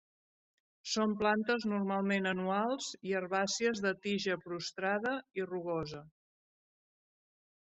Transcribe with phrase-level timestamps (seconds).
[0.93, 6.03] Són plantes normalment anuals i herbàcies de tija prostrada i rugosa.